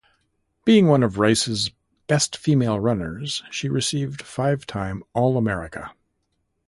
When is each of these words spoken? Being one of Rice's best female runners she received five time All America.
Being 0.65 0.87
one 0.87 1.03
of 1.03 1.19
Rice's 1.19 1.69
best 2.07 2.35
female 2.35 2.79
runners 2.79 3.43
she 3.51 3.69
received 3.69 4.23
five 4.23 4.65
time 4.65 5.03
All 5.13 5.37
America. 5.37 5.91